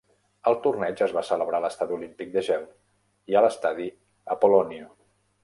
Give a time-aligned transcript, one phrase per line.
[0.51, 2.65] El torneig es va celebrar a l'Estadi Olímpic de Gel
[3.35, 3.87] i a l'Estadi
[4.39, 4.91] Apollonio.